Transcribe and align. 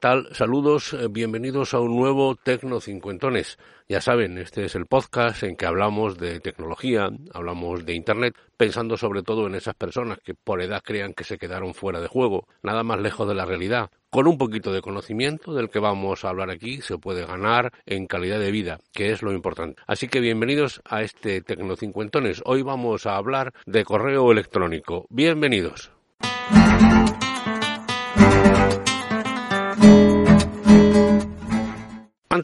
Saludos, 0.00 0.94
eh, 0.94 1.08
bienvenidos 1.10 1.74
a 1.74 1.80
un 1.80 1.94
nuevo 1.94 2.34
Tecno 2.34 2.80
Cincuentones. 2.80 3.58
Ya 3.86 4.00
saben, 4.00 4.38
este 4.38 4.64
es 4.64 4.74
el 4.74 4.86
podcast 4.86 5.42
en 5.42 5.56
que 5.56 5.66
hablamos 5.66 6.16
de 6.16 6.40
tecnología, 6.40 7.10
hablamos 7.34 7.84
de 7.84 7.92
Internet, 7.92 8.34
pensando 8.56 8.96
sobre 8.96 9.22
todo 9.22 9.46
en 9.46 9.56
esas 9.56 9.74
personas 9.74 10.18
que 10.24 10.32
por 10.32 10.62
edad 10.62 10.80
crean 10.82 11.12
que 11.12 11.24
se 11.24 11.36
quedaron 11.36 11.74
fuera 11.74 12.00
de 12.00 12.08
juego, 12.08 12.48
nada 12.62 12.82
más 12.82 12.98
lejos 12.98 13.28
de 13.28 13.34
la 13.34 13.44
realidad. 13.44 13.90
Con 14.08 14.26
un 14.26 14.38
poquito 14.38 14.72
de 14.72 14.80
conocimiento 14.80 15.52
del 15.52 15.68
que 15.68 15.80
vamos 15.80 16.24
a 16.24 16.30
hablar 16.30 16.48
aquí 16.48 16.80
se 16.80 16.96
puede 16.96 17.26
ganar 17.26 17.70
en 17.84 18.06
calidad 18.06 18.40
de 18.40 18.52
vida, 18.52 18.80
que 18.94 19.12
es 19.12 19.20
lo 19.20 19.34
importante. 19.34 19.82
Así 19.86 20.08
que 20.08 20.20
bienvenidos 20.20 20.80
a 20.86 21.02
este 21.02 21.42
Tecno 21.42 21.76
Cincuentones. 21.76 22.40
Hoy 22.46 22.62
vamos 22.62 23.04
a 23.04 23.16
hablar 23.16 23.52
de 23.66 23.84
correo 23.84 24.32
electrónico. 24.32 25.06
Bienvenidos. 25.10 25.92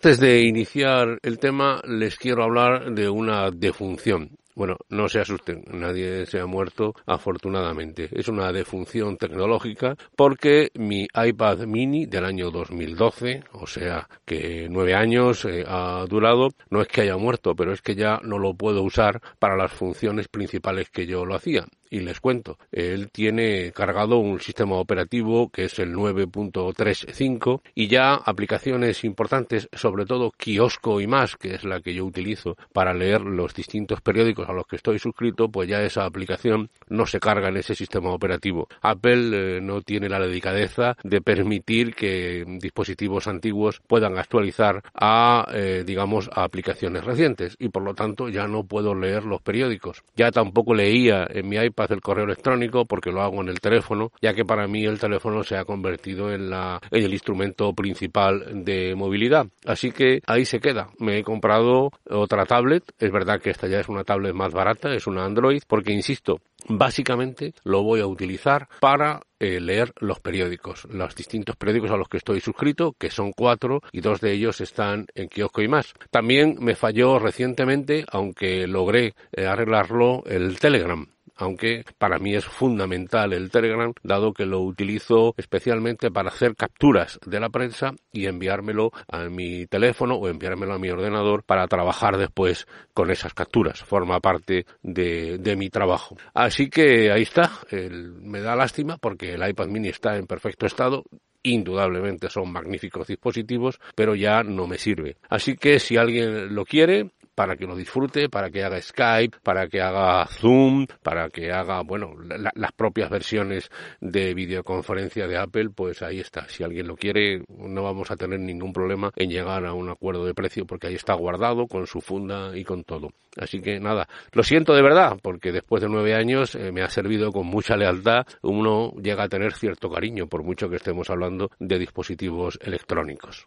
Antes 0.07 0.21
de 0.21 0.43
iniciar 0.43 1.19
el 1.21 1.41
tema, 1.41 1.83
les 1.85 2.15
quiero 2.15 2.45
hablar 2.45 2.93
de 2.95 3.09
una 3.09 3.51
defunción. 3.51 4.39
Bueno, 4.55 4.77
no 4.89 5.09
se 5.09 5.19
asusten, 5.19 5.65
nadie 5.73 6.27
se 6.27 6.39
ha 6.39 6.47
muerto, 6.47 6.95
afortunadamente. 7.07 8.09
Es 8.13 8.29
una 8.29 8.53
defunción 8.53 9.17
tecnológica 9.17 9.97
porque 10.15 10.71
mi 10.75 11.09
iPad 11.13 11.67
mini 11.67 12.07
del 12.07 12.25
año 12.25 12.53
2012, 12.53 13.43
o 13.55 13.67
sea 13.67 14.09
que 14.25 14.69
nueve 14.71 14.95
años 14.95 15.45
eh, 15.45 15.65
ha 15.67 16.05
durado, 16.09 16.51
no 16.71 16.83
es 16.83 16.87
que 16.87 17.01
haya 17.01 17.17
muerto, 17.17 17.57
pero 17.57 17.73
es 17.73 17.83
que 17.83 17.97
ya 17.97 18.21
no 18.23 18.39
lo 18.39 18.55
puedo 18.55 18.85
usar 18.85 19.21
para 19.41 19.57
las 19.57 19.73
funciones 19.73 20.29
principales 20.29 20.89
que 20.89 21.05
yo 21.05 21.25
lo 21.25 21.35
hacía. 21.35 21.67
Y 21.91 22.01
les 22.01 22.21
cuento, 22.21 22.59
él 22.73 23.11
tiene 23.11 23.73
cargado 23.73 24.19
un 24.19 24.41
sistema 24.41 24.77
operativo 24.77 25.51
que 25.51 25.65
es 25.65 25.79
el 25.79 25.95
9.35 25.95 27.61
y 27.75 27.89
ya 27.89 28.15
aplicaciones 28.15 29.05
importantes, 29.05 29.69
sobre 29.73 30.05
todo 30.05 30.33
Kiosco 30.33 31.01
y 31.01 31.07
más, 31.07 31.37
que 31.37 31.55
es 31.55 31.65
la 31.65 31.81
que 31.81 31.95
yo 31.95 32.05
utilizo 32.05 32.57
para 32.73 32.95
leer 32.95 33.23
los 33.23 33.55
distintos 33.55 34.01
periódicos 34.01 34.49
a 34.49 34.53
los 34.53 34.67
que 34.67 34.77
estoy 34.77 34.99
suscrito, 34.99 35.49
pues 35.49 35.69
ya 35.69 35.83
esa 35.83 36.05
aplicación 36.05 36.71
no 36.89 37.07
se 37.07 37.21
carga 37.21 37.49
en 37.49 37.59
ese 37.59 37.75
sistema 37.75 38.11
operativo. 38.11 38.69
Apple 38.83 39.57
eh, 39.57 39.61
no 39.61 39.83
tiene 39.83 40.09
la 40.09 40.21
delicadeza 40.21 40.97
de 41.03 41.21
permitir 41.21 41.95
que 41.95 42.45
dispositivos 42.61 43.27
antiguos 43.27 43.81
puedan 43.87 44.19
actualizar 44.19 44.83
a, 44.95 45.47
eh, 45.53 45.85
digamos, 45.87 46.29
a 46.33 46.45
aplicaciones 46.45 47.05
recientes 47.05 47.57
y 47.59 47.69
por 47.69 47.83
lo 47.83 47.95
tanto 47.95 48.29
ya 48.29 48.47
no 48.47 48.65
puedo 48.65 48.95
leer 48.95 49.25
los 49.25 49.43
periódicos. 49.43 50.03
Ya 50.17 50.31
tampoco 50.31 50.75
leía 50.75 51.27
en 51.31 51.49
mi 51.49 51.57
iPad 51.57 51.76
para 51.77 51.95
el 51.95 52.01
correo 52.01 52.25
electrónico 52.25 52.85
porque 52.87 53.13
lo 53.13 53.23
hago 53.23 53.41
en 53.43 53.49
el 53.49 53.61
teléfono, 53.61 54.11
ya 54.21 54.35
que 54.35 54.45
para 54.45 54.67
mí 54.67 54.85
el 54.85 54.99
teléfono 54.99 55.45
se 55.45 55.57
ha 55.57 55.65
convertido 55.65 56.33
en, 56.33 56.51
la, 56.51 56.81
en 56.91 57.05
el 57.05 57.13
instrumento 57.13 57.73
principal 57.73 58.65
de 58.65 58.97
movilidad. 58.97 59.47
Así 59.65 59.93
que 59.93 60.21
ahí 60.27 60.45
se 60.45 60.59
queda. 60.59 60.89
Me 60.99 61.19
he 61.19 61.23
comprado 61.23 61.91
otra 62.11 62.47
tablet. 62.47 62.83
Es 62.99 63.13
verdad 63.13 63.41
que 63.41 63.51
esta 63.51 63.69
ya 63.69 63.79
es 63.79 63.89
una 63.89 64.03
tablet 64.03 64.35
más 64.35 64.53
barata, 64.53 64.93
es 64.95 65.07
una 65.07 65.25
Android, 65.25 65.63
porque 65.69 65.93
insisto, 65.93 66.41
básicamente 66.69 67.55
lo 67.65 67.83
voy 67.83 68.01
a 68.01 68.07
utilizar 68.07 68.69
para 68.81 69.21
eh, 69.39 69.61
leer 69.61 69.93
los 70.01 70.21
periódicos, 70.21 70.87
los 70.91 71.15
distintos 71.15 71.57
periódicos 71.57 71.91
a 71.91 71.97
los 71.97 72.09
que 72.09 72.17
estoy 72.17 72.41
suscrito, 72.41 72.95
que 72.99 73.11
son 73.11 73.33
cuatro, 73.33 73.83
y 73.93 74.01
dos 74.01 74.21
de 74.21 74.33
ellos 74.33 74.61
están 74.61 75.07
en 75.15 75.29
kiosco 75.29 75.63
y 75.63 75.69
más. 75.69 75.93
También 76.11 76.57
me 76.59 76.75
falló 76.75 77.19
recientemente, 77.19 78.05
aunque 78.11 78.67
logré 78.67 79.15
eh, 79.33 79.47
arreglarlo, 79.47 80.23
el 80.27 80.59
Telegram 80.59 81.07
aunque 81.37 81.85
para 81.99 82.19
mí 82.19 82.35
es 82.35 82.45
fundamental 82.45 83.33
el 83.33 83.51
Telegram, 83.51 83.93
dado 84.03 84.33
que 84.33 84.47
lo 84.47 84.61
utilizo 84.61 85.35
especialmente 85.37 86.11
para 86.11 86.31
hacer 86.31 86.57
capturas 86.57 87.19
de 87.27 87.41
la 87.41 87.51
prensa 87.51 87.93
y 88.13 88.27
enviármelo 88.27 88.91
a 89.09 89.25
mi 89.29 89.67
teléfono 89.67 90.17
o 90.17 90.29
enviármelo 90.29 90.75
a 90.75 90.79
mi 90.79 90.91
ordenador 90.91 91.45
para 91.45 91.67
trabajar 91.69 92.17
después 92.17 92.67
con 92.95 93.11
esas 93.11 93.35
capturas. 93.35 93.83
Forma 93.83 94.21
parte 94.21 94.67
de, 94.83 95.57
mi 95.57 95.71
trabajo. 95.71 96.17
Así 96.35 96.69
que 96.69 97.11
ahí 97.11 97.23
está. 97.23 97.51
me 97.71 98.41
da 98.41 98.57
lástima 98.57 98.99
porque 98.99 99.35
el 99.35 99.49
iPad 99.49 99.69
mini 99.69 99.89
está 99.89 100.17
en 100.17 100.27
perfecto 100.27 100.67
estado 100.67 101.05
indudablemente 101.43 102.29
son 102.29 102.51
magníficos 102.51 103.07
dispositivos, 103.07 103.79
pero 103.95 104.17
ya 104.17 104.43
no 104.43 104.67
me 104.67 104.79
sirve. 104.79 105.17
Así 105.29 105.57
que 105.57 105.79
si 105.79 105.97
alguien 105.97 106.55
lo 106.55 106.65
quiere, 106.65 107.11
para 107.37 107.55
que 107.55 107.67
lo 107.67 107.77
disfrute, 107.77 108.29
para 108.29 108.51
que 108.51 108.65
haga 108.65 108.81
Skype, 108.81 109.39
para 109.43 109.69
que 109.69 109.81
haga 109.81 110.27
Zoom, 110.27 110.87
para 111.03 111.29
que 111.29 111.53
haga, 111.53 111.83
bueno, 111.83 112.15
las 112.55 112.73
propias 112.73 113.11
versiones 113.11 113.71
de 114.01 114.35
videoconferencia 114.35 115.29
de 115.29 115.37
Apple, 115.37 115.69
pues 115.75 116.03
ahí 116.03 116.19
está. 116.19 116.49
Si 116.49 116.65
alguien 116.65 116.89
lo 116.89 116.97
quiere, 116.97 117.45
no 117.49 117.83
vamos 117.83 118.11
a 118.11 118.17
tener 118.17 118.41
ningún 118.41 118.73
problema 118.73 119.13
en 119.15 119.31
llegar 119.31 119.67
a 119.67 119.75
un 119.75 119.91
acuerdo 119.91 120.25
de 120.25 120.35
precio 120.35 120.67
porque 120.67 120.89
ahí 120.89 120.95
está 120.95 121.15
guardado 121.15 121.67
con 121.67 121.87
su 121.87 122.01
funda 122.01 122.57
y 122.57 122.65
con 122.65 122.85
todo. 122.85 123.11
Así 123.37 123.61
que 123.61 123.79
nada, 123.79 124.09
lo 124.33 124.43
siento 124.43 124.75
de 124.75 124.83
verdad, 124.83 125.19
porque 125.23 125.53
después 125.53 125.83
de 125.83 125.91
nueve 125.91 126.15
años 126.15 126.55
eh, 126.55 126.73
me 126.73 126.83
ha 126.83 126.89
servido 126.89 127.33
con 127.33 127.47
mucha 127.47 127.77
lealtad. 127.77 128.27
Uno 128.41 128.93
llega 128.93 129.25
a 129.25 129.29
tener 129.29 129.53
cierto 129.53 129.91
cariño, 129.91 130.27
por 130.27 130.43
mucho 130.43 130.71
que 130.71 130.77
estemos 130.77 131.11
hablando 131.11 131.51
de 131.59 131.79
dispositivos 131.79 132.59
electrónicos. 132.63 133.47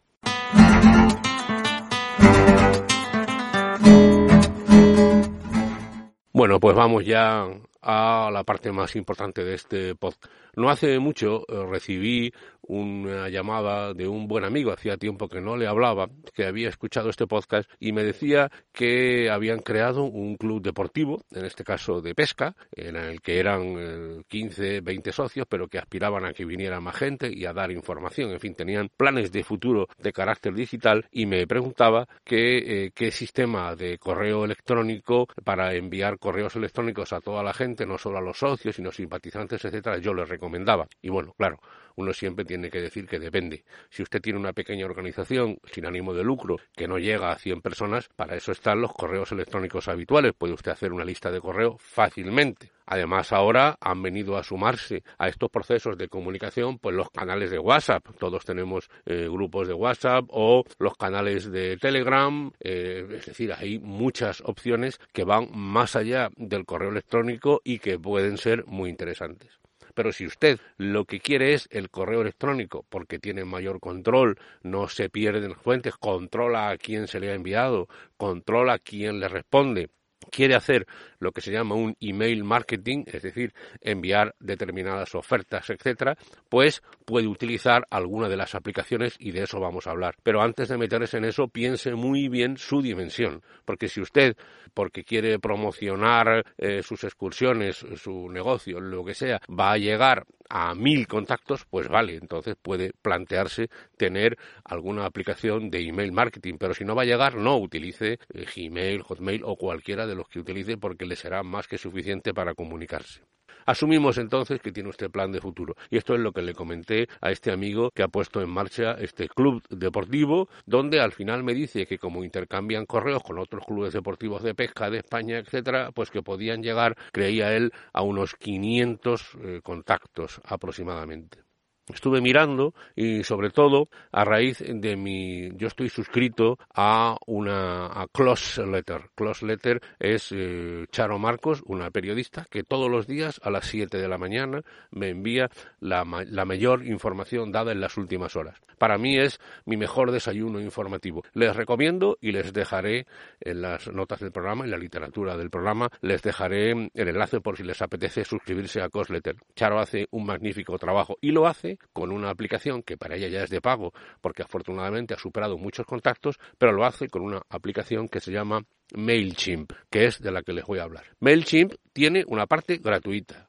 Bueno, 6.31 6.59
pues 6.59 6.75
vamos 6.75 7.05
ya 7.05 7.47
a 7.81 8.29
la 8.31 8.43
parte 8.43 8.71
más 8.71 8.95
importante 8.95 9.43
de 9.43 9.55
este 9.55 9.95
podcast. 9.95 10.25
No 10.55 10.69
hace 10.69 10.99
mucho 10.99 11.43
eh, 11.47 11.65
recibí 11.67 12.31
una 12.69 13.29
llamada 13.29 13.93
de 13.93 14.07
un 14.07 14.27
buen 14.27 14.45
amigo, 14.45 14.71
hacía 14.71 14.95
tiempo 14.97 15.27
que 15.27 15.41
no 15.41 15.57
le 15.57 15.67
hablaba, 15.67 16.07
que 16.33 16.45
había 16.45 16.69
escuchado 16.69 17.09
este 17.09 17.25
podcast 17.25 17.69
y 17.79 17.91
me 17.91 18.03
decía 18.03 18.51
que 18.71 19.29
habían 19.29 19.59
creado 19.59 20.03
un 20.03 20.37
club 20.37 20.61
deportivo, 20.61 21.23
en 21.31 21.45
este 21.45 21.63
caso 21.63 21.99
de 22.01 22.13
pesca, 22.13 22.55
en 22.71 22.95
el 22.95 23.21
que 23.21 23.39
eran 23.39 24.23
15, 24.27 24.77
eh, 24.77 24.81
20 24.81 25.11
socios, 25.11 25.47
pero 25.49 25.67
que 25.67 25.79
aspiraban 25.79 26.25
a 26.25 26.33
que 26.33 26.45
viniera 26.45 26.79
más 26.79 26.95
gente 26.95 27.31
y 27.33 27.45
a 27.45 27.53
dar 27.53 27.71
información. 27.71 28.29
En 28.31 28.39
fin, 28.39 28.53
tenían 28.53 28.89
planes 28.95 29.31
de 29.31 29.43
futuro 29.43 29.87
de 29.97 30.13
carácter 30.13 30.53
digital 30.53 31.05
y 31.11 31.25
me 31.25 31.47
preguntaba 31.47 32.07
eh, 32.29 32.91
qué 32.93 33.11
sistema 33.11 33.75
de 33.75 33.97
correo 33.97 34.45
electrónico 34.45 35.27
para 35.43 35.73
enviar 35.73 36.19
correos 36.19 36.55
electrónicos 36.55 37.13
a 37.13 37.21
toda 37.21 37.41
la 37.41 37.53
gente, 37.53 37.87
no 37.87 37.97
solo 37.97 38.19
a 38.19 38.21
los 38.21 38.37
socios, 38.37 38.75
sino 38.75 38.91
simpatizantes, 38.91 39.65
etcétera, 39.65 39.97
yo 39.97 40.13
les 40.13 40.29
recomendaba. 40.29 40.87
Y 41.01 41.09
bueno, 41.09 41.33
claro, 41.35 41.59
uno 41.99 42.13
siempre 42.13 42.45
tiene 42.45 42.69
que 42.69 42.81
decir 42.81 43.07
que 43.07 43.19
depende. 43.19 43.65
Si 43.89 44.01
usted 44.01 44.21
tiene 44.21 44.39
una 44.39 44.53
pequeña 44.53 44.85
organización 44.85 45.59
sin 45.71 45.85
ánimo 45.85 46.13
de 46.13 46.23
lucro 46.23 46.55
que 46.75 46.87
no 46.87 46.97
llega 46.97 47.31
a 47.31 47.37
100 47.37 47.61
personas, 47.61 48.09
para 48.15 48.35
eso 48.35 48.53
están 48.53 48.79
los 48.79 48.93
correos 48.93 49.33
electrónicos 49.33 49.89
habituales. 49.89 50.33
Puede 50.37 50.53
usted 50.53 50.71
hacer 50.71 50.93
una 50.93 51.03
lista 51.03 51.29
de 51.29 51.41
correo 51.41 51.77
fácilmente. 51.77 52.71
Además, 52.85 53.33
ahora 53.33 53.77
han 53.81 54.01
venido 54.01 54.37
a 54.37 54.43
sumarse 54.43 55.03
a 55.17 55.27
estos 55.27 55.51
procesos 55.51 55.97
de 55.97 56.07
comunicación 56.07 56.79
pues 56.79 56.95
los 56.95 57.09
canales 57.11 57.51
de 57.51 57.59
WhatsApp. 57.59 58.03
Todos 58.17 58.45
tenemos 58.45 58.89
eh, 59.05 59.27
grupos 59.29 59.67
de 59.67 59.73
WhatsApp 59.73 60.25
o 60.29 60.63
los 60.79 60.95
canales 60.95 61.51
de 61.51 61.77
Telegram. 61.77 62.49
Eh, 62.61 63.05
es 63.11 63.25
decir, 63.25 63.53
hay 63.53 63.77
muchas 63.77 64.41
opciones 64.45 64.99
que 65.11 65.25
van 65.25 65.49
más 65.53 65.95
allá 65.95 66.29
del 66.37 66.65
correo 66.65 66.89
electrónico 66.89 67.61
y 67.63 67.79
que 67.79 67.99
pueden 67.99 68.37
ser 68.37 68.65
muy 68.65 68.89
interesantes. 68.89 69.59
Pero 69.99 70.13
si 70.13 70.25
usted 70.25 70.61
lo 70.77 71.03
que 71.03 71.19
quiere 71.19 71.53
es 71.53 71.67
el 71.71 71.89
correo 71.89 72.21
electrónico 72.21 72.85
porque 72.87 73.19
tiene 73.19 73.43
mayor 73.43 73.81
control, 73.81 74.39
no 74.63 74.87
se 74.87 75.09
pierden 75.09 75.55
fuentes, 75.55 75.97
controla 75.97 76.69
a 76.69 76.77
quién 76.77 77.09
se 77.09 77.19
le 77.19 77.31
ha 77.31 77.33
enviado, 77.33 77.89
controla 78.15 78.75
a 78.75 78.79
quién 78.79 79.19
le 79.19 79.27
responde, 79.27 79.89
quiere 80.31 80.55
hacer 80.55 80.87
lo 81.19 81.31
que 81.31 81.41
se 81.41 81.51
llama 81.51 81.75
un 81.75 81.95
email 81.99 82.43
marketing, 82.43 83.03
es 83.07 83.21
decir, 83.21 83.53
enviar 83.81 84.35
determinadas 84.39 85.15
ofertas, 85.15 85.69
etcétera, 85.69 86.17
pues 86.49 86.81
puede 87.05 87.27
utilizar 87.27 87.85
alguna 87.89 88.29
de 88.29 88.37
las 88.37 88.55
aplicaciones 88.55 89.15
y 89.19 89.31
de 89.31 89.43
eso 89.43 89.59
vamos 89.59 89.87
a 89.87 89.91
hablar. 89.91 90.15
Pero 90.23 90.41
antes 90.41 90.69
de 90.69 90.77
meterse 90.77 91.17
en 91.17 91.25
eso, 91.25 91.47
piense 91.47 91.93
muy 91.93 92.27
bien 92.29 92.57
su 92.57 92.81
dimensión, 92.81 93.41
porque 93.65 93.87
si 93.87 94.01
usted, 94.01 94.35
porque 94.73 95.03
quiere 95.03 95.39
promocionar 95.39 96.43
eh, 96.57 96.81
sus 96.83 97.03
excursiones, 97.03 97.85
su 97.95 98.29
negocio, 98.29 98.79
lo 98.79 99.03
que 99.03 99.13
sea, 99.13 99.39
va 99.49 99.73
a 99.73 99.77
llegar 99.77 100.25
a 100.49 100.73
mil 100.73 101.07
contactos, 101.07 101.65
pues 101.69 101.87
vale, 101.87 102.15
entonces 102.15 102.55
puede 102.59 102.91
plantearse 103.01 103.69
tener 103.97 104.37
alguna 104.63 105.05
aplicación 105.05 105.69
de 105.69 105.87
email 105.87 106.11
marketing, 106.11 106.55
pero 106.59 106.73
si 106.73 106.83
no 106.83 106.95
va 106.95 107.03
a 107.03 107.05
llegar, 107.05 107.35
no 107.35 107.57
utilice 107.57 108.19
eh, 108.33 108.45
Gmail, 108.55 109.03
Hotmail 109.03 109.43
o 109.45 109.55
cualquiera 109.55 110.07
de 110.07 110.15
los 110.15 110.27
que 110.27 110.39
utilice 110.39 110.77
porque 110.77 111.05
le 111.09 111.15
será 111.15 111.43
más 111.43 111.67
que 111.67 111.77
suficiente 111.77 112.33
para 112.33 112.53
comunicarse. 112.53 113.21
Asumimos 113.65 114.17
entonces 114.17 114.61
que 114.61 114.71
tiene 114.71 114.89
usted 114.89 115.11
plan 115.11 115.31
de 115.31 115.41
futuro. 115.41 115.75
Y 115.89 115.97
esto 115.97 116.15
es 116.15 116.19
lo 116.19 116.31
que 116.31 116.41
le 116.41 116.53
comenté 116.53 117.07
a 117.21 117.31
este 117.31 117.51
amigo 117.51 117.91
que 117.91 118.03
ha 118.03 118.07
puesto 118.07 118.41
en 118.41 118.49
marcha 118.49 118.93
este 118.93 119.27
club 119.27 119.61
deportivo, 119.69 120.49
donde 120.65 120.99
al 120.99 121.11
final 121.11 121.43
me 121.43 121.53
dice 121.53 121.85
que 121.85 121.99
como 121.99 122.23
intercambian 122.23 122.85
correos 122.85 123.21
con 123.21 123.37
otros 123.37 123.65
clubes 123.65 123.93
deportivos 123.93 124.43
de 124.43 124.55
pesca 124.55 124.89
de 124.89 124.99
España, 124.99 125.37
etcétera, 125.37 125.91
pues 125.91 126.09
que 126.09 126.23
podían 126.23 126.63
llegar, 126.63 126.95
creía 127.11 127.55
él, 127.55 127.71
a 127.93 128.01
unos 128.01 128.35
500 128.35 129.37
eh, 129.43 129.59
contactos 129.61 130.41
aproximadamente 130.45 131.48
estuve 131.93 132.21
mirando 132.21 132.73
y 132.95 133.23
sobre 133.23 133.49
todo 133.49 133.89
a 134.11 134.23
raíz 134.23 134.63
de 134.65 134.95
mi 134.95 135.49
yo 135.55 135.67
estoy 135.67 135.89
suscrito 135.89 136.57
a 136.73 137.17
una 137.25 137.87
a 137.87 138.07
Close 138.11 138.65
Letter. 138.65 139.09
Close 139.15 139.45
Letter 139.45 139.81
es 139.99 140.31
eh, 140.31 140.85
Charo 140.91 141.19
Marcos 141.19 141.61
una 141.65 141.91
periodista 141.91 142.45
que 142.49 142.63
todos 142.63 142.89
los 142.89 143.07
días 143.07 143.39
a 143.43 143.49
las 143.49 143.65
7 143.65 143.97
de 143.97 144.07
la 144.07 144.17
mañana 144.17 144.61
me 144.91 145.09
envía 145.09 145.49
la, 145.79 146.05
la 146.27 146.45
mayor 146.45 146.85
información 146.85 147.51
dada 147.51 147.71
en 147.71 147.81
las 147.81 147.97
últimas 147.97 148.35
horas. 148.35 148.59
Para 148.77 148.97
mí 148.97 149.17
es 149.17 149.39
mi 149.65 149.75
mejor 149.75 150.11
desayuno 150.11 150.61
informativo. 150.61 151.23
Les 151.33 151.55
recomiendo 151.55 152.17
y 152.21 152.31
les 152.31 152.53
dejaré 152.53 153.07
en 153.41 153.61
las 153.61 153.91
notas 153.91 154.19
del 154.19 154.31
programa 154.31 154.63
en 154.63 154.71
la 154.71 154.77
literatura 154.77 155.37
del 155.37 155.49
programa 155.49 155.89
les 156.01 156.21
dejaré 156.21 156.71
el 156.71 156.89
enlace 156.93 157.41
por 157.41 157.57
si 157.57 157.63
les 157.63 157.81
apetece 157.81 158.23
suscribirse 158.23 158.81
a 158.81 158.89
Close 158.89 159.11
Letter. 159.11 159.35
Charo 159.55 159.79
hace 159.79 160.07
un 160.11 160.25
magnífico 160.25 160.77
trabajo 160.77 161.17
y 161.21 161.31
lo 161.31 161.47
hace 161.47 161.78
con 161.93 162.11
una 162.11 162.29
aplicación 162.29 162.83
que 162.83 162.97
para 162.97 163.15
ella 163.15 163.27
ya 163.27 163.43
es 163.43 163.49
de 163.49 163.61
pago, 163.61 163.93
porque 164.21 164.43
afortunadamente 164.43 165.13
ha 165.13 165.17
superado 165.17 165.57
muchos 165.57 165.85
contactos, 165.85 166.37
pero 166.57 166.71
lo 166.71 166.85
hace 166.85 167.07
con 167.07 167.21
una 167.21 167.41
aplicación 167.49 168.07
que 168.07 168.19
se 168.19 168.31
llama 168.31 168.63
MailChimp, 168.95 169.71
que 169.89 170.05
es 170.05 170.21
de 170.21 170.31
la 170.31 170.41
que 170.41 170.53
les 170.53 170.65
voy 170.65 170.79
a 170.79 170.83
hablar. 170.83 171.05
MailChimp 171.19 171.73
tiene 171.93 172.23
una 172.27 172.47
parte 172.47 172.77
gratuita, 172.77 173.48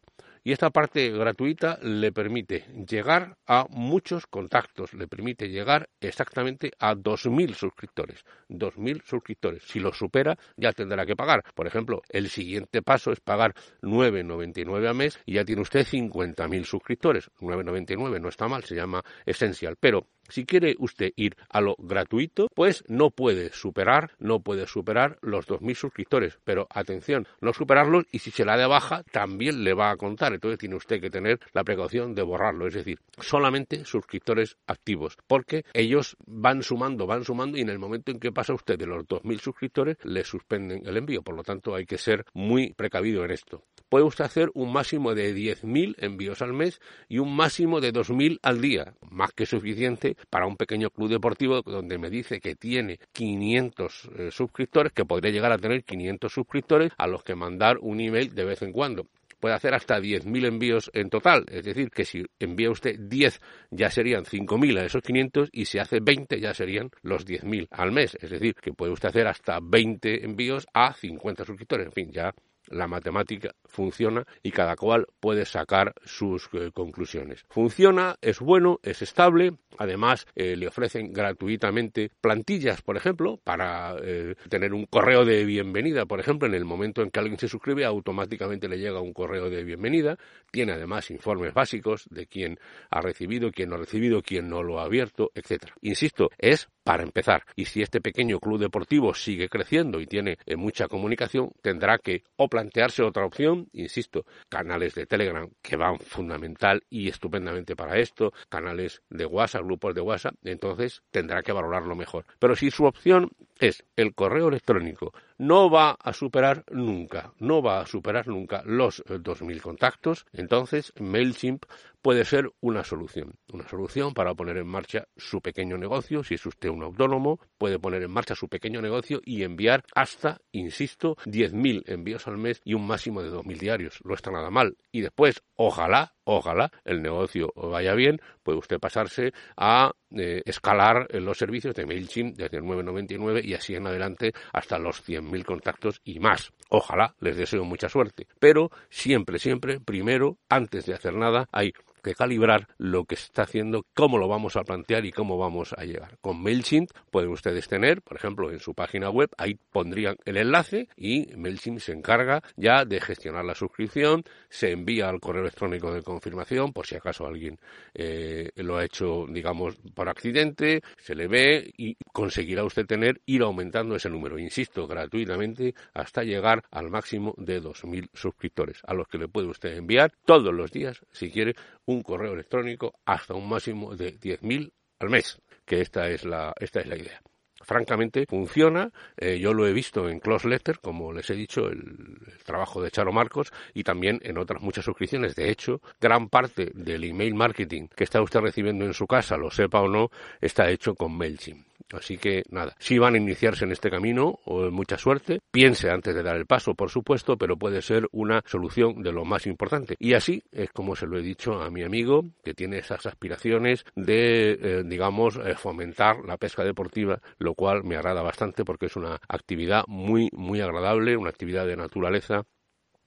y 0.50 0.52
esta 0.52 0.70
parte 0.70 1.12
gratuita 1.12 1.78
le 1.80 2.10
permite 2.10 2.64
llegar 2.84 3.36
a 3.46 3.66
muchos 3.70 4.26
contactos, 4.26 4.92
le 4.94 5.06
permite 5.06 5.48
llegar 5.48 5.88
exactamente 6.00 6.72
a 6.80 6.96
2.000 6.96 7.54
suscriptores. 7.54 8.24
2.000 8.48 9.00
suscriptores. 9.04 9.62
Si 9.62 9.78
lo 9.78 9.92
supera, 9.92 10.36
ya 10.56 10.72
tendrá 10.72 11.06
que 11.06 11.14
pagar. 11.14 11.44
Por 11.54 11.68
ejemplo, 11.68 12.02
el 12.08 12.28
siguiente 12.30 12.82
paso 12.82 13.12
es 13.12 13.20
pagar 13.20 13.54
9,99 13.82 14.88
a 14.88 14.92
mes 14.92 15.20
y 15.24 15.34
ya 15.34 15.44
tiene 15.44 15.62
usted 15.62 15.86
50.000 15.86 16.64
suscriptores. 16.64 17.30
9,99 17.38 18.20
no 18.20 18.28
está 18.28 18.48
mal, 18.48 18.64
se 18.64 18.74
llama 18.74 19.04
Essential. 19.26 19.76
Pero 19.78 20.08
si 20.30 20.44
quiere 20.44 20.76
usted 20.78 21.12
ir 21.16 21.36
a 21.48 21.60
lo 21.60 21.76
gratuito, 21.78 22.48
pues 22.54 22.84
no 22.88 23.10
puede 23.10 23.52
superar, 23.52 24.12
no 24.18 24.40
puede 24.40 24.66
superar 24.66 25.18
los 25.22 25.46
2.000 25.46 25.74
suscriptores. 25.74 26.38
Pero 26.44 26.66
atención, 26.70 27.26
no 27.40 27.52
superarlos 27.52 28.04
y 28.12 28.20
si 28.20 28.30
se 28.30 28.44
la 28.44 28.56
de 28.56 28.66
baja 28.66 29.02
también 29.10 29.64
le 29.64 29.74
va 29.74 29.90
a 29.90 29.96
contar. 29.96 30.32
Entonces 30.32 30.58
tiene 30.58 30.76
usted 30.76 31.00
que 31.00 31.10
tener 31.10 31.40
la 31.52 31.64
precaución 31.64 32.14
de 32.14 32.22
borrarlo. 32.22 32.66
Es 32.66 32.74
decir, 32.74 32.98
solamente 33.18 33.84
suscriptores 33.84 34.56
activos. 34.66 35.16
Porque 35.26 35.64
ellos 35.72 36.16
van 36.26 36.62
sumando, 36.62 37.06
van 37.06 37.24
sumando 37.24 37.58
y 37.58 37.62
en 37.62 37.70
el 37.70 37.78
momento 37.78 38.10
en 38.10 38.20
que 38.20 38.32
pasa 38.32 38.54
usted 38.54 38.78
de 38.78 38.86
los 38.86 39.04
2.000 39.06 39.38
suscriptores, 39.40 39.96
le 40.04 40.24
suspenden 40.24 40.86
el 40.86 40.96
envío. 40.96 41.22
Por 41.22 41.36
lo 41.36 41.42
tanto, 41.42 41.74
hay 41.74 41.86
que 41.86 41.98
ser 41.98 42.24
muy 42.34 42.72
precavido 42.74 43.24
en 43.24 43.32
esto 43.32 43.64
puede 43.90 44.04
usted 44.04 44.24
hacer 44.24 44.50
un 44.54 44.72
máximo 44.72 45.14
de 45.14 45.34
10.000 45.34 45.96
envíos 45.98 46.40
al 46.40 46.54
mes 46.54 46.80
y 47.08 47.18
un 47.18 47.34
máximo 47.36 47.80
de 47.80 47.92
2.000 47.92 48.38
al 48.42 48.62
día, 48.62 48.94
más 49.10 49.32
que 49.32 49.44
suficiente 49.44 50.16
para 50.30 50.46
un 50.46 50.56
pequeño 50.56 50.88
club 50.90 51.10
deportivo 51.10 51.60
donde 51.60 51.98
me 51.98 52.08
dice 52.08 52.40
que 52.40 52.54
tiene 52.54 52.98
500 53.12 54.10
eh, 54.16 54.30
suscriptores, 54.30 54.92
que 54.92 55.04
podría 55.04 55.32
llegar 55.32 55.52
a 55.52 55.58
tener 55.58 55.84
500 55.84 56.32
suscriptores 56.32 56.92
a 56.96 57.06
los 57.06 57.24
que 57.24 57.34
mandar 57.34 57.78
un 57.80 58.00
email 58.00 58.34
de 58.34 58.44
vez 58.44 58.62
en 58.62 58.72
cuando 58.72 59.06
puede 59.40 59.54
hacer 59.54 59.74
hasta 59.74 59.98
10.000 59.98 60.46
envíos 60.46 60.90
en 60.94 61.10
total. 61.10 61.44
Es 61.50 61.64
decir, 61.64 61.90
que 61.90 62.04
si 62.04 62.24
envía 62.38 62.70
usted 62.70 62.96
10 62.98 63.40
ya 63.70 63.90
serían 63.90 64.24
5.000 64.24 64.78
a 64.78 64.84
esos 64.84 65.02
500 65.02 65.48
y 65.50 65.64
si 65.64 65.78
hace 65.78 65.98
20 66.00 66.38
ya 66.38 66.54
serían 66.54 66.90
los 67.02 67.26
10.000 67.26 67.66
al 67.70 67.90
mes. 67.90 68.16
Es 68.20 68.30
decir, 68.30 68.54
que 68.54 68.72
puede 68.72 68.92
usted 68.92 69.08
hacer 69.08 69.26
hasta 69.26 69.58
20 69.60 70.24
envíos 70.24 70.66
a 70.74 70.92
50 70.92 71.44
suscriptores. 71.44 71.86
En 71.86 71.92
fin, 71.92 72.12
ya 72.12 72.32
la 72.68 72.86
matemática 72.86 73.54
funciona 73.70 74.26
y 74.42 74.50
cada 74.50 74.76
cual 74.76 75.06
puede 75.20 75.46
sacar 75.46 75.94
sus 76.04 76.48
eh, 76.52 76.70
conclusiones. 76.72 77.44
Funciona, 77.48 78.16
es 78.20 78.40
bueno, 78.40 78.80
es 78.82 79.02
estable, 79.02 79.52
además 79.78 80.26
eh, 80.34 80.56
le 80.56 80.68
ofrecen 80.68 81.12
gratuitamente 81.12 82.10
plantillas, 82.20 82.82
por 82.82 82.96
ejemplo, 82.96 83.38
para 83.42 83.96
eh, 84.02 84.34
tener 84.48 84.74
un 84.74 84.86
correo 84.86 85.24
de 85.24 85.44
bienvenida, 85.44 86.06
por 86.06 86.20
ejemplo, 86.20 86.48
en 86.48 86.54
el 86.54 86.64
momento 86.64 87.02
en 87.02 87.10
que 87.10 87.20
alguien 87.20 87.38
se 87.38 87.48
suscribe 87.48 87.84
automáticamente 87.84 88.68
le 88.68 88.78
llega 88.78 89.00
un 89.00 89.12
correo 89.12 89.48
de 89.48 89.64
bienvenida, 89.64 90.18
tiene 90.50 90.72
además 90.72 91.10
informes 91.10 91.54
básicos 91.54 92.06
de 92.10 92.26
quién 92.26 92.58
ha 92.90 93.00
recibido, 93.00 93.50
quién 93.52 93.70
no 93.70 93.76
ha 93.76 93.78
recibido, 93.78 94.22
quién 94.22 94.48
no 94.48 94.62
lo 94.62 94.80
ha 94.80 94.84
abierto, 94.84 95.30
etcétera. 95.34 95.74
Insisto, 95.80 96.30
es 96.38 96.68
para 96.82 97.02
empezar. 97.02 97.44
Y 97.54 97.66
si 97.66 97.82
este 97.82 98.00
pequeño 98.00 98.40
club 98.40 98.58
deportivo 98.58 99.14
sigue 99.14 99.48
creciendo 99.48 100.00
y 100.00 100.06
tiene 100.06 100.38
mucha 100.56 100.88
comunicación, 100.88 101.52
tendrá 101.62 101.98
que 101.98 102.24
o 102.36 102.48
plantearse 102.48 103.02
otra 103.02 103.24
opción, 103.24 103.59
insisto, 103.72 104.24
canales 104.48 104.94
de 104.94 105.06
Telegram 105.06 105.48
que 105.62 105.76
van 105.76 105.98
fundamental 105.98 106.82
y 106.90 107.08
estupendamente 107.08 107.76
para 107.76 107.98
esto, 107.98 108.32
canales 108.48 109.02
de 109.10 109.26
WhatsApp, 109.26 109.64
grupos 109.64 109.94
de 109.94 110.00
WhatsApp, 110.00 110.34
entonces 110.44 111.02
tendrá 111.10 111.42
que 111.42 111.52
valorarlo 111.52 111.94
mejor. 111.94 112.26
Pero 112.38 112.56
si 112.56 112.70
su 112.70 112.84
opción 112.84 113.30
es 113.60 113.84
el 113.96 114.14
correo 114.14 114.48
electrónico, 114.48 115.12
no 115.38 115.70
va 115.70 115.96
a 116.02 116.12
superar 116.12 116.64
nunca, 116.70 117.32
no 117.38 117.62
va 117.62 117.80
a 117.80 117.86
superar 117.86 118.26
nunca 118.26 118.62
los 118.64 119.04
2.000 119.04 119.60
contactos, 119.60 120.26
entonces 120.32 120.92
MailChimp 120.98 121.64
puede 122.02 122.24
ser 122.24 122.50
una 122.60 122.82
solución, 122.84 123.34
una 123.52 123.68
solución 123.68 124.14
para 124.14 124.34
poner 124.34 124.56
en 124.56 124.66
marcha 124.66 125.06
su 125.16 125.40
pequeño 125.40 125.76
negocio, 125.76 126.24
si 126.24 126.34
es 126.34 126.46
usted 126.46 126.70
un 126.70 126.82
autónomo, 126.82 127.38
puede 127.58 127.78
poner 127.78 128.02
en 128.02 128.10
marcha 128.10 128.34
su 128.34 128.48
pequeño 128.48 128.80
negocio 128.80 129.20
y 129.24 129.42
enviar 129.42 129.84
hasta, 129.94 130.40
insisto, 130.52 131.16
10.000 131.26 131.84
envíos 131.86 132.26
al 132.26 132.38
mes 132.38 132.60
y 132.64 132.74
un 132.74 132.86
máximo 132.86 133.22
de 133.22 133.30
2.000 133.30 133.58
diarios. 133.58 134.00
No 134.04 134.14
está 134.14 134.30
nada 134.30 134.50
mal. 134.50 134.76
Y 134.90 135.02
después, 135.02 135.42
ojalá, 135.56 136.14
ojalá 136.36 136.70
el 136.84 137.02
negocio 137.02 137.52
vaya 137.56 137.94
bien, 137.94 138.20
puede 138.42 138.58
usted 138.58 138.78
pasarse 138.78 139.32
a 139.56 139.92
eh, 140.12 140.42
escalar 140.44 141.08
los 141.14 141.38
servicios 141.38 141.74
de 141.74 141.86
MailChimp 141.86 142.36
desde 142.36 142.58
el 142.58 142.64
9.99 142.64 143.44
y 143.44 143.54
así 143.54 143.74
en 143.74 143.86
adelante 143.86 144.32
hasta 144.52 144.78
los 144.78 145.06
100.000 145.06 145.44
contactos 145.44 146.00
y 146.04 146.18
más. 146.20 146.52
Ojalá, 146.68 147.14
les 147.20 147.36
deseo 147.36 147.64
mucha 147.64 147.88
suerte. 147.88 148.26
Pero 148.38 148.70
siempre, 148.88 149.38
siempre, 149.38 149.80
primero, 149.80 150.38
antes 150.48 150.86
de 150.86 150.94
hacer 150.94 151.14
nada, 151.14 151.48
hay 151.52 151.72
que 152.00 152.14
calibrar 152.14 152.66
lo 152.78 153.04
que 153.04 153.14
está 153.14 153.42
haciendo, 153.42 153.84
cómo 153.94 154.18
lo 154.18 154.28
vamos 154.28 154.56
a 154.56 154.64
plantear 154.64 155.04
y 155.04 155.12
cómo 155.12 155.38
vamos 155.38 155.74
a 155.76 155.84
llegar. 155.84 156.18
Con 156.20 156.42
MailChimp 156.42 156.90
pueden 157.10 157.30
ustedes 157.30 157.68
tener, 157.68 158.02
por 158.02 158.16
ejemplo, 158.16 158.50
en 158.50 158.60
su 158.60 158.74
página 158.74 159.10
web, 159.10 159.30
ahí 159.38 159.58
pondrían 159.70 160.16
el 160.24 160.36
enlace 160.36 160.88
y 160.96 161.26
MailChimp 161.36 161.78
se 161.78 161.92
encarga 161.92 162.42
ya 162.56 162.84
de 162.84 163.00
gestionar 163.00 163.44
la 163.44 163.54
suscripción, 163.54 164.24
se 164.48 164.72
envía 164.72 165.08
al 165.08 165.20
correo 165.20 165.42
electrónico 165.42 165.92
de 165.92 166.02
confirmación, 166.02 166.72
por 166.72 166.86
si 166.86 166.96
acaso 166.96 167.26
alguien 167.26 167.58
eh, 167.94 168.50
lo 168.56 168.76
ha 168.76 168.84
hecho, 168.84 169.26
digamos, 169.28 169.76
por 169.94 170.08
accidente, 170.08 170.82
se 170.98 171.14
le 171.14 171.28
ve 171.28 171.70
y 171.76 171.96
conseguirá 172.12 172.64
usted 172.64 172.86
tener, 172.86 173.20
ir 173.26 173.42
aumentando 173.42 173.96
ese 173.96 174.10
número, 174.10 174.38
insisto, 174.38 174.86
gratuitamente 174.86 175.74
hasta 175.94 176.22
llegar 176.22 176.62
al 176.70 176.90
máximo 176.90 177.34
de 177.36 177.62
2.000 177.62 178.08
suscriptores, 178.12 178.80
a 178.86 178.94
los 178.94 179.08
que 179.08 179.18
le 179.18 179.28
puede 179.28 179.48
usted 179.48 179.76
enviar 179.76 180.12
todos 180.24 180.52
los 180.52 180.70
días, 180.70 181.00
si 181.12 181.30
quiere, 181.30 181.54
un 181.90 182.02
correo 182.02 182.34
electrónico 182.34 182.94
hasta 183.04 183.34
un 183.34 183.48
máximo 183.48 183.94
de 183.96 184.18
10.000 184.18 184.72
al 185.00 185.10
mes, 185.10 185.40
que 185.64 185.80
esta 185.80 186.08
es 186.08 186.24
la, 186.24 186.54
esta 186.60 186.80
es 186.80 186.86
la 186.86 186.96
idea 186.96 187.20
francamente 187.62 188.24
funciona. 188.26 188.90
Eh, 189.16 189.38
yo 189.38 189.52
lo 189.52 189.66
he 189.66 189.72
visto 189.72 190.08
en 190.08 190.18
Close 190.18 190.48
Letter, 190.48 190.80
como 190.80 191.12
les 191.12 191.28
he 191.30 191.34
dicho, 191.34 191.68
el, 191.68 192.18
el, 192.26 192.38
trabajo 192.44 192.82
de 192.82 192.90
Charo 192.90 193.12
Marcos 193.12 193.52
y 193.74 193.84
también 193.84 194.18
en 194.22 194.38
otras 194.38 194.62
muchas 194.62 194.84
suscripciones. 194.84 195.34
De 195.36 195.50
hecho, 195.50 195.80
gran 196.00 196.28
parte 196.28 196.70
del 196.74 197.04
email 197.04 197.34
marketing 197.34 197.88
que 197.94 198.04
está 198.04 198.22
usted 198.22 198.40
recibiendo 198.40 198.84
en 198.84 198.94
su 198.94 199.06
casa, 199.06 199.36
lo 199.36 199.50
sepa 199.50 199.82
o 199.82 199.88
no, 199.88 200.10
está 200.40 200.70
hecho 200.70 200.94
con 200.94 201.16
MailChimp. 201.16 201.69
Así 201.92 202.18
que 202.18 202.42
nada, 202.50 202.74
si 202.78 202.98
van 202.98 203.14
a 203.14 203.18
iniciarse 203.18 203.64
en 203.64 203.72
este 203.72 203.90
camino, 203.90 204.38
mucha 204.70 204.98
suerte, 204.98 205.40
piense 205.50 205.90
antes 205.90 206.14
de 206.14 206.22
dar 206.22 206.36
el 206.36 206.46
paso, 206.46 206.74
por 206.74 206.90
supuesto, 206.90 207.36
pero 207.36 207.56
puede 207.56 207.82
ser 207.82 208.08
una 208.12 208.42
solución 208.46 209.02
de 209.02 209.12
lo 209.12 209.24
más 209.24 209.46
importante. 209.46 209.96
Y 209.98 210.14
así 210.14 210.42
es 210.52 210.70
como 210.70 210.96
se 210.96 211.06
lo 211.06 211.18
he 211.18 211.22
dicho 211.22 211.60
a 211.60 211.70
mi 211.70 211.82
amigo, 211.82 212.24
que 212.44 212.54
tiene 212.54 212.78
esas 212.78 213.06
aspiraciones 213.06 213.84
de, 213.94 214.52
eh, 214.52 214.82
digamos, 214.84 215.36
eh, 215.36 215.54
fomentar 215.54 216.24
la 216.26 216.36
pesca 216.36 216.64
deportiva, 216.64 217.20
lo 217.38 217.54
cual 217.54 217.84
me 217.84 217.96
agrada 217.96 218.22
bastante 218.22 218.64
porque 218.64 218.86
es 218.86 218.96
una 218.96 219.20
actividad 219.28 219.84
muy, 219.86 220.28
muy 220.32 220.60
agradable, 220.60 221.16
una 221.16 221.30
actividad 221.30 221.66
de 221.66 221.76
naturaleza 221.76 222.44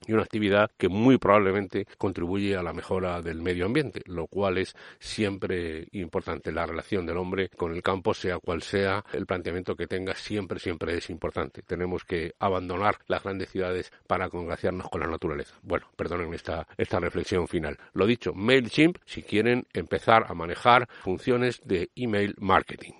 y 0.06 0.12
una 0.12 0.22
actividad 0.22 0.70
que 0.76 0.88
muy 0.88 1.18
probablemente 1.18 1.86
contribuye 1.98 2.56
a 2.56 2.62
la 2.62 2.72
mejora 2.72 3.22
del 3.22 3.42
medio 3.42 3.66
ambiente, 3.66 4.02
lo 4.06 4.26
cual 4.26 4.58
es 4.58 4.74
siempre 4.98 5.86
importante. 5.92 6.52
La 6.52 6.66
relación 6.66 7.06
del 7.06 7.16
hombre 7.16 7.48
con 7.50 7.72
el 7.72 7.82
campo, 7.82 8.14
sea 8.14 8.38
cual 8.38 8.62
sea 8.62 9.04
el 9.12 9.26
planteamiento 9.26 9.76
que 9.76 9.86
tenga, 9.86 10.14
siempre, 10.14 10.58
siempre 10.58 10.96
es 10.96 11.10
importante. 11.10 11.62
Tenemos 11.62 12.04
que 12.04 12.34
abandonar 12.38 12.98
las 13.06 13.22
grandes 13.22 13.50
ciudades 13.50 13.92
para 14.06 14.28
congraciarnos 14.28 14.88
con 14.88 15.00
la 15.00 15.08
naturaleza. 15.08 15.54
Bueno, 15.62 15.86
perdonen 15.96 16.32
esta, 16.34 16.66
esta 16.76 17.00
reflexión 17.00 17.48
final. 17.48 17.78
Lo 17.92 18.06
dicho, 18.06 18.32
MailChimp 18.34 18.98
si 19.04 19.22
quieren 19.22 19.66
empezar 19.72 20.26
a 20.28 20.34
manejar 20.34 20.88
funciones 21.02 21.60
de 21.64 21.90
email 21.94 22.34
marketing. 22.38 22.94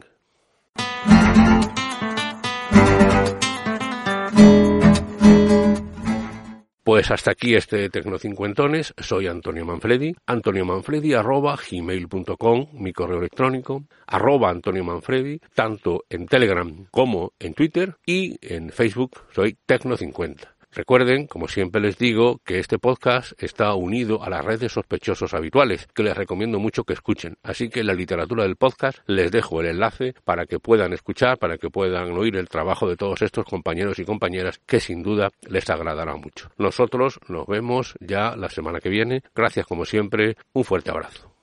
Pues 6.95 7.11
hasta 7.11 7.33
aquí 7.33 7.57
este 7.57 7.91
Tecnocincuentones. 7.91 8.95
Soy 8.97 9.27
Antonio 9.27 9.65
Manfredi. 9.65 10.15
Antonio 10.27 10.65
Manfredi 10.65 11.13
arroba 11.13 11.57
gmail.com, 11.57 12.69
mi 12.75 12.93
correo 12.93 13.19
electrónico, 13.19 13.83
arroba 14.07 14.51
Antonio 14.51 14.85
Manfredi, 14.85 15.41
tanto 15.57 16.05
en 16.09 16.27
Telegram 16.27 16.87
como 16.93 17.33
en 17.41 17.55
Twitter 17.55 17.97
y 18.07 18.37
en 18.41 18.71
Facebook 18.71 19.23
soy 19.35 19.59
Tecno50. 19.67 20.54
Recuerden, 20.75 21.29
como 21.29 21.47
siempre 21.47 21.81
les 21.81 21.99
digo, 21.99 22.41
que 22.45 22.59
este 22.59 22.81
podcast 22.81 23.41
está 23.41 23.75
unido 23.75 24.25
a 24.25 24.31
las 24.31 24.45
redes 24.45 24.73
sospechosos 24.73 25.33
habituales, 25.33 25.87
que 25.95 26.03
les 26.03 26.17
recomiendo 26.17 26.59
mucho 26.59 26.83
que 26.83 26.95
escuchen. 26.95 27.37
Así 27.45 27.69
que 27.69 27.81
en 27.81 27.87
la 27.87 27.95
literatura 27.95 28.43
del 28.43 28.57
podcast 28.57 28.99
les 29.07 29.31
dejo 29.31 29.61
el 29.61 29.69
enlace 29.69 30.15
para 30.25 30.47
que 30.47 30.59
puedan 30.59 30.93
escuchar, 30.93 31.39
para 31.39 31.59
que 31.59 31.71
puedan 31.71 32.11
oír 32.13 32.37
el 32.37 32.49
trabajo 32.49 32.89
de 32.89 32.97
todos 32.97 33.23
estos 33.23 33.45
compañeros 33.45 34.01
y 34.01 34.05
compañeras 34.05 34.61
que 34.67 34.81
sin 34.81 35.05
duda 35.05 35.31
les 35.49 35.71
agradará 35.71 36.17
mucho. 36.17 36.51
Nosotros 36.59 37.21
nos 37.29 37.47
vemos 37.47 37.95
ya 38.01 38.35
la 38.37 38.49
semana 38.49 38.81
que 38.81 38.89
viene. 38.89 39.23
Gracias 39.35 39.67
como 39.67 39.85
siempre. 39.85 40.37
Un 40.53 40.65
fuerte 40.65 40.91
abrazo. 40.91 41.34